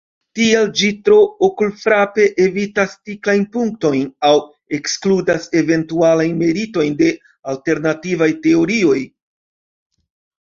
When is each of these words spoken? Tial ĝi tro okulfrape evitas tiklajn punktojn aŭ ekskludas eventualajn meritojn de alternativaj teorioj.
Tial 0.37 0.69
ĝi 0.77 0.87
tro 1.07 1.17
okulfrape 1.47 2.23
evitas 2.45 2.95
tiklajn 3.09 3.43
punktojn 3.57 4.07
aŭ 4.29 4.33
ekskludas 4.77 5.45
eventualajn 5.63 6.33
meritojn 6.39 6.97
de 7.03 7.11
alternativaj 7.53 8.31
teorioj. 8.47 8.99